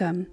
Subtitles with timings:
[0.00, 0.28] Welcome.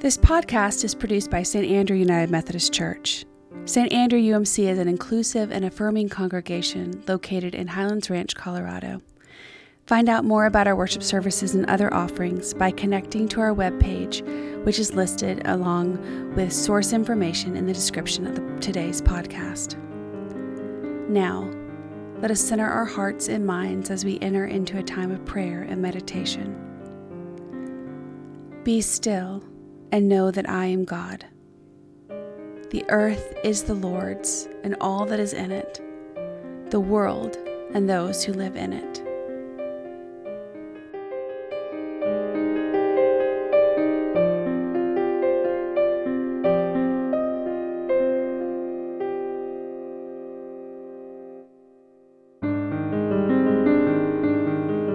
[0.00, 1.66] This podcast is produced by St.
[1.66, 3.24] Andrew United Methodist Church.
[3.64, 3.90] St.
[3.94, 9.00] Andrew UMC is an inclusive and affirming congregation located in Highlands Ranch, Colorado.
[9.86, 14.22] Find out more about our worship services and other offerings by connecting to our webpage,
[14.66, 19.78] which is listed along with source information in the description of the, today's podcast.
[21.08, 21.50] Now,
[22.20, 25.62] let us center our hearts and minds as we enter into a time of prayer
[25.62, 26.69] and meditation.
[28.62, 29.42] Be still
[29.90, 31.24] and know that I am God.
[32.68, 35.80] The earth is the Lord's and all that is in it,
[36.70, 37.38] the world
[37.72, 39.00] and those who live in it.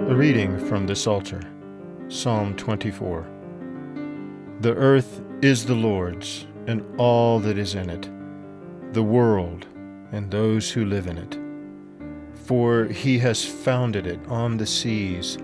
[0.08, 1.42] A reading from the Psalter,
[2.06, 3.35] Psalm 24.
[4.60, 8.08] The earth is the Lord's, and all that is in it,
[8.94, 9.66] the world,
[10.12, 11.38] and those who live in it.
[12.46, 15.36] For he has founded it on the seas,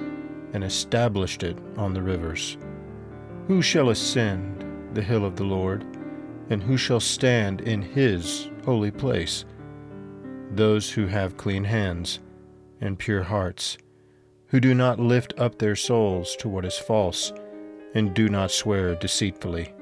[0.54, 2.56] and established it on the rivers.
[3.48, 5.84] Who shall ascend the hill of the Lord,
[6.48, 9.44] and who shall stand in his holy place?
[10.52, 12.18] Those who have clean hands
[12.80, 13.76] and pure hearts,
[14.46, 17.30] who do not lift up their souls to what is false
[17.94, 19.74] and do not swear deceitfully.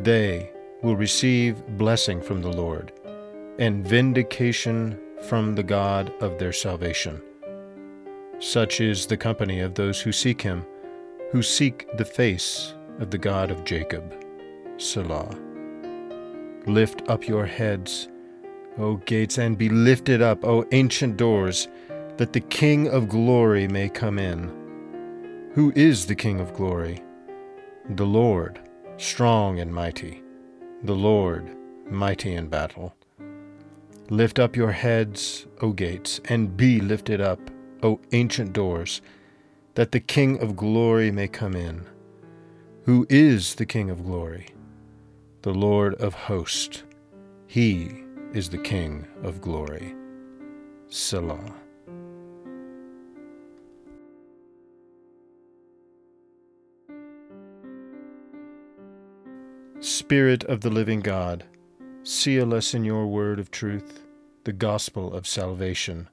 [0.00, 0.50] They
[0.82, 2.92] will receive blessing from the Lord
[3.58, 7.22] and vindication from the God of their salvation.
[8.38, 10.64] Such is the company of those who seek him,
[11.30, 14.14] who seek the face of the God of Jacob.
[14.78, 15.38] Selah.
[16.66, 18.08] Lift up your heads,
[18.78, 21.68] O gates, and be lifted up, O ancient doors,
[22.16, 24.61] that the King of glory may come in.
[25.54, 27.02] Who is the King of glory?
[27.90, 28.58] The Lord,
[28.96, 30.22] strong and mighty,
[30.82, 31.54] the Lord,
[31.90, 32.94] mighty in battle.
[34.08, 37.38] Lift up your heads, O gates, and be lifted up,
[37.82, 39.02] O ancient doors,
[39.74, 41.84] that the King of glory may come in.
[42.84, 44.46] Who is the King of glory?
[45.42, 46.82] The Lord of hosts.
[47.46, 49.94] He is the King of glory.
[50.88, 51.52] Selah.
[60.12, 61.42] Spirit of the living God,
[62.02, 64.02] seal us in your word of truth,
[64.44, 66.06] the gospel of salvation,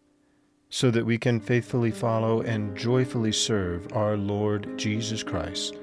[0.70, 5.78] so that we can faithfully follow and joyfully serve our Lord Jesus Christ.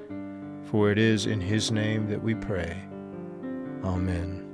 [0.63, 2.81] For it is in his name that we pray.
[3.83, 4.46] Amen.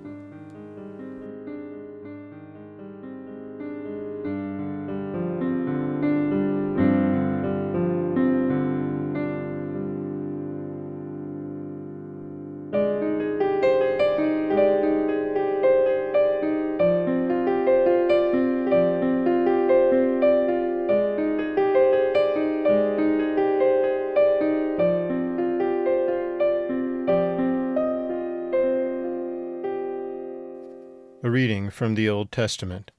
[31.34, 32.92] Reading from the Old Testament,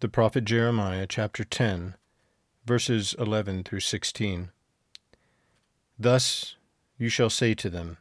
[0.00, 1.94] the prophet Jeremiah, chapter 10,
[2.66, 4.50] verses 11 through 16.
[5.96, 6.56] Thus
[6.98, 7.98] you shall say to them,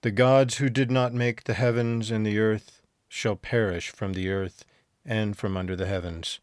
[0.00, 4.30] The gods who did not make the heavens and the earth shall perish from the
[4.30, 4.64] earth
[5.04, 6.40] and from under the heavens.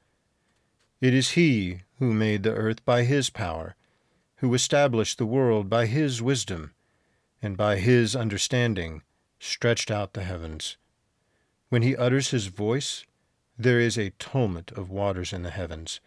[1.01, 3.75] It is he who made the earth by his power,
[4.35, 6.75] who established the world by his wisdom,
[7.41, 9.01] and by his understanding
[9.39, 10.77] stretched out the heavens.
[11.69, 13.05] When he utters his voice,
[13.57, 15.99] there is a tumult of waters in the heavens,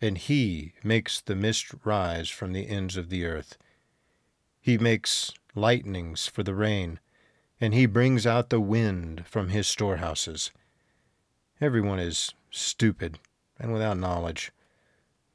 [0.00, 3.58] and he makes the mist rise from the ends of the earth.
[4.60, 7.00] He makes lightnings for the rain,
[7.60, 10.52] and he brings out the wind from his storehouses.
[11.60, 13.18] Everyone is stupid
[13.58, 14.52] and without knowledge.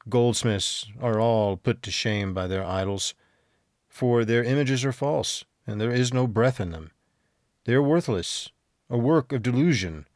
[0.08, 3.14] Goldsmiths are all put to shame by their idols,
[3.88, 6.92] for their images are false, and there is no breath in them.
[7.64, 8.50] They are worthless
[8.88, 10.06] a work of delusion.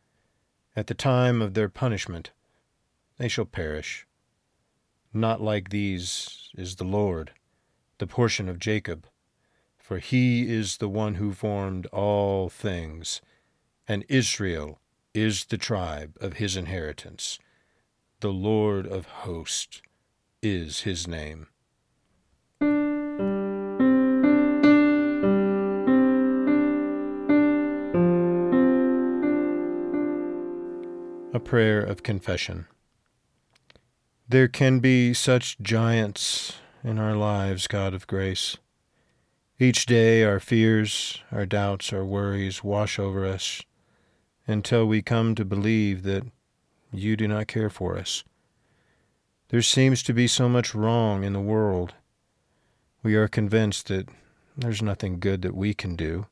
[0.76, 2.30] At the time of their punishment,
[3.18, 4.06] they shall perish.
[5.12, 7.32] Not like these is the Lord,
[7.98, 9.06] the portion of Jacob,
[9.76, 13.20] for he is the one who formed all things,
[13.88, 14.80] and Israel
[15.12, 17.40] is the tribe of his inheritance.
[18.20, 19.82] The Lord of hosts
[20.42, 21.48] is his name.
[31.44, 32.66] Prayer of confession.
[34.28, 38.56] There can be such giants in our lives, God of grace.
[39.58, 43.62] Each day our fears, our doubts, our worries wash over us
[44.46, 46.22] until we come to believe that
[46.92, 48.22] you do not care for us.
[49.48, 51.94] There seems to be so much wrong in the world.
[53.02, 54.08] We are convinced that
[54.56, 56.26] there's nothing good that we can do.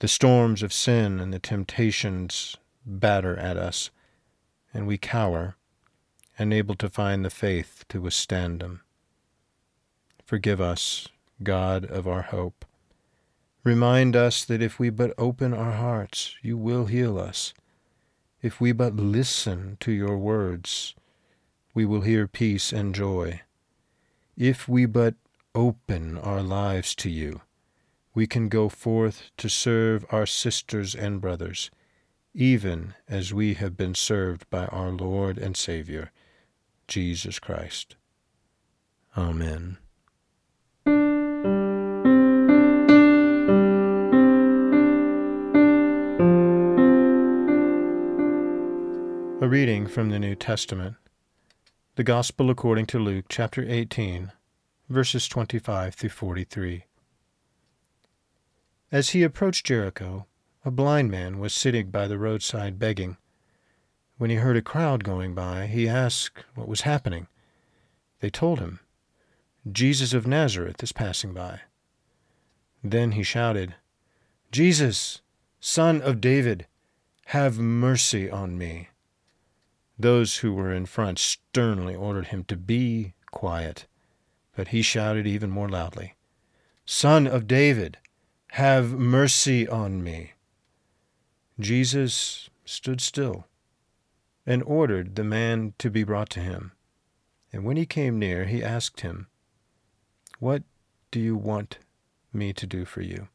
[0.00, 2.56] The storms of sin and the temptations
[2.98, 3.90] batter at us,
[4.74, 5.56] and we cower,
[6.38, 8.80] unable to find the faith to withstand them.
[10.24, 11.08] Forgive us,
[11.42, 12.64] God of our hope.
[13.62, 17.52] Remind us that if we but open our hearts, you will heal us.
[18.40, 20.94] If we but listen to your words,
[21.74, 23.42] we will hear peace and joy.
[24.36, 25.14] If we but
[25.54, 27.42] open our lives to you,
[28.14, 31.70] we can go forth to serve our sisters and brothers,
[32.34, 36.12] even as we have been served by our Lord and Savior,
[36.86, 37.96] Jesus Christ.
[39.16, 39.78] Amen.
[49.42, 50.96] A reading from the New Testament.
[51.96, 54.32] The Gospel according to Luke, chapter 18,
[54.88, 56.84] verses 25 through 43.
[58.92, 60.26] As he approached Jericho,
[60.64, 63.16] a blind man was sitting by the roadside begging.
[64.18, 67.28] When he heard a crowd going by, he asked what was happening.
[68.20, 68.80] They told him,
[69.70, 71.60] Jesus of Nazareth is passing by.
[72.84, 73.74] Then he shouted,
[74.52, 75.22] Jesus,
[75.60, 76.66] Son of David,
[77.26, 78.88] have mercy on me.
[79.98, 83.86] Those who were in front sternly ordered him to be quiet,
[84.56, 86.14] but he shouted even more loudly,
[86.84, 87.98] Son of David,
[88.52, 90.32] have mercy on me.
[91.60, 93.46] Jesus stood still
[94.46, 96.72] and ordered the man to be brought to him.
[97.52, 99.26] And when he came near, he asked him,
[100.38, 100.62] What
[101.10, 101.78] do you want
[102.32, 103.28] me to do for you?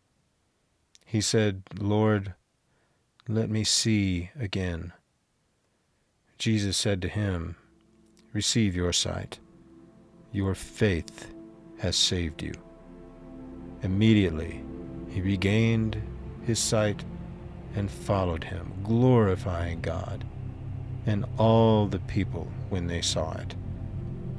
[1.06, 2.34] He said, Lord,
[3.28, 4.94] let me see again.
[6.38, 7.56] Jesus said to him,
[8.34, 9.40] Receive your sight.
[10.32, 11.34] Your faith
[11.80, 12.54] has saved you.
[13.82, 14.64] Immediately
[15.10, 16.02] he regained
[16.44, 17.04] his sight
[17.76, 20.24] and followed him, glorifying God.
[21.06, 23.56] And all the people, when they saw it,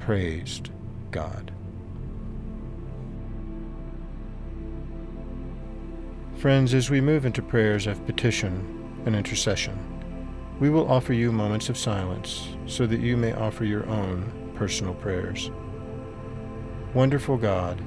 [0.00, 0.70] praised
[1.10, 1.52] God.
[6.38, 9.78] Friends, as we move into prayers of petition and intercession,
[10.60, 14.94] we will offer you moments of silence so that you may offer your own personal
[14.94, 15.50] prayers.
[16.94, 17.82] Wonderful God,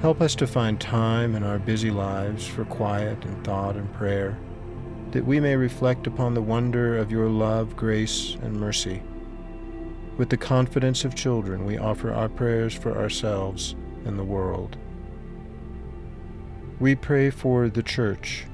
[0.00, 4.38] help us to find time in our busy lives for quiet and thought and prayer,
[5.16, 9.02] that we may reflect upon the wonder of your love, grace, and mercy.
[10.18, 13.74] With the confidence of children, we offer our prayers for ourselves
[14.04, 14.76] and the world.
[16.78, 18.44] We pray for the Church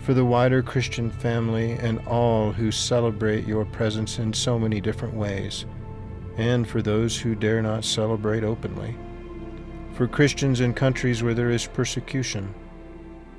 [0.00, 5.14] for the wider Christian family and all who celebrate your presence in so many different
[5.14, 5.64] ways,
[6.36, 8.96] and for those who dare not celebrate openly,
[9.92, 12.52] for Christians in countries where there is persecution,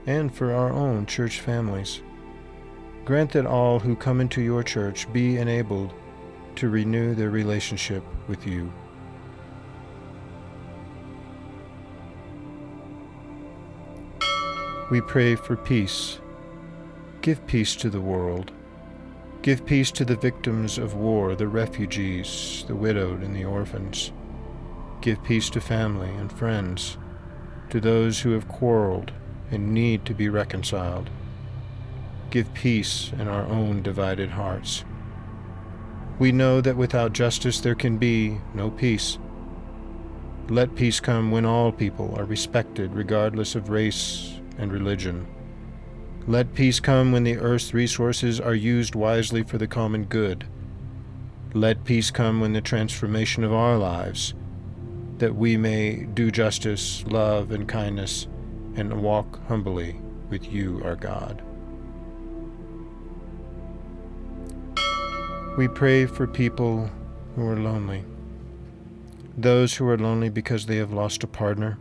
[0.06, 2.02] and for our own church families.
[3.10, 5.92] Grant that all who come into your church be enabled
[6.58, 8.72] to renew their relationship with you.
[14.92, 16.20] We pray for peace
[17.24, 18.52] Give peace to the world.
[19.42, 24.12] Give peace to the victims of war, the refugees, the widowed, and the orphans.
[25.02, 27.00] Give peace to family and friends,
[27.72, 29.14] to those who have quarreled
[29.50, 31.10] and need to be reconciled.
[32.30, 34.86] Give peace in our own divided hearts.
[36.20, 39.18] We know that without justice there can be no peace.
[40.50, 45.26] Let peace come when all people are respected, regardless of race and religion.
[46.28, 50.46] Let peace come when the earth's resources are used wisely for the common good.
[51.54, 54.36] Let peace come when the transformation of our lives,
[55.18, 58.28] that we may do justice, love, and kindness,
[58.76, 61.42] and walk humbly with you, our God.
[65.60, 66.90] We pray for people
[67.36, 68.06] who are lonely,
[69.38, 71.78] those who are lonely because they have lost a partner,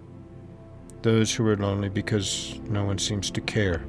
[1.02, 3.84] those who are lonely because no one seems to care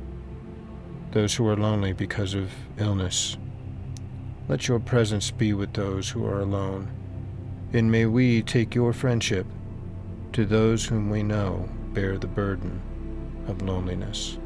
[1.10, 3.36] those who are lonely because of illness.
[4.48, 6.92] Let your presence be with those who are alone,
[7.74, 9.48] and may we take your friendship
[10.34, 12.80] to those whom we know bear the burden
[13.48, 14.38] of loneliness.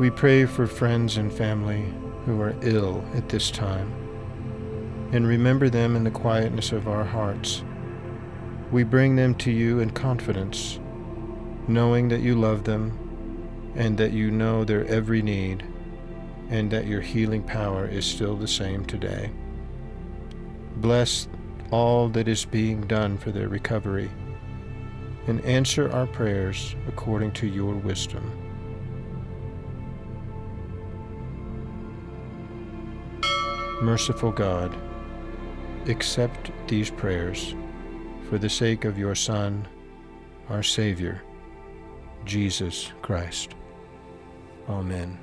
[0.00, 1.94] We pray for friends and family
[2.26, 3.92] who are ill at this time
[5.12, 7.62] and remember them in the quietness of our hearts.
[8.72, 10.80] We bring them to you in confidence,
[11.68, 15.64] knowing that you love them and that you know their every need
[16.50, 19.30] and that your healing power is still the same today.
[20.78, 21.28] Bless
[21.70, 24.10] all that is being done for their recovery
[25.28, 28.43] and answer our prayers according to your wisdom.
[33.82, 34.76] Merciful God,
[35.88, 37.54] accept these prayers
[38.28, 39.66] for the sake of your Son,
[40.48, 41.22] our Savior,
[42.24, 43.54] Jesus Christ.
[44.68, 45.18] Amen.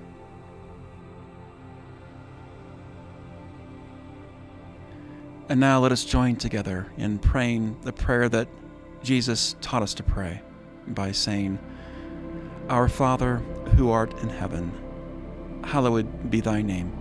[5.50, 8.48] And now let us join together in praying the prayer that
[9.01, 10.41] Jesus taught us to pray
[10.88, 11.58] by saying,
[12.70, 13.38] Our Father,
[13.75, 14.72] who art in heaven,
[15.63, 17.00] hallowed be thy name.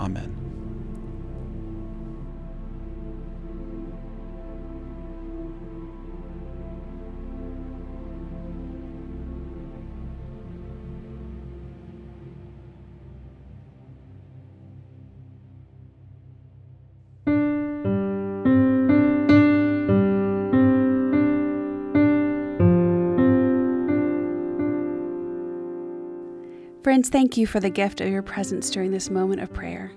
[0.00, 0.39] Amen.
[26.90, 29.92] Friends, thank you for the gift of your presence during this moment of prayer.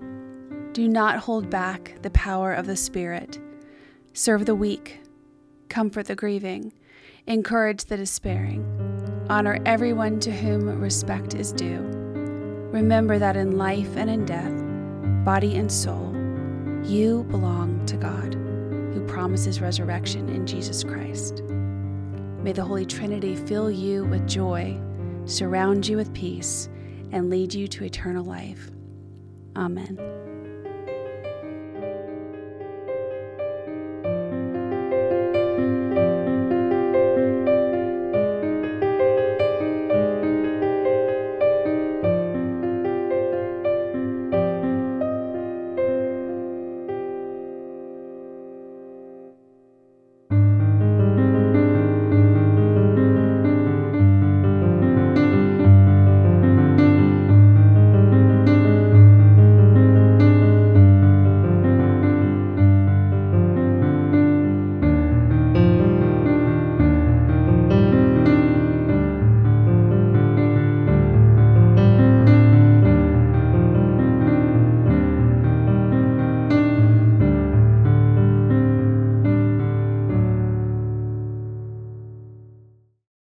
[0.73, 3.39] Do not hold back the power of the Spirit.
[4.13, 5.01] Serve the weak,
[5.69, 6.71] comfort the grieving,
[7.25, 8.63] encourage the despairing,
[9.27, 11.79] honor everyone to whom respect is due.
[12.71, 16.13] Remember that in life and in death, body and soul,
[16.83, 21.41] you belong to God, who promises resurrection in Jesus Christ.
[22.43, 24.79] May the Holy Trinity fill you with joy,
[25.25, 26.69] surround you with peace,
[27.13, 28.69] and lead you to eternal life.
[29.55, 30.22] Amen.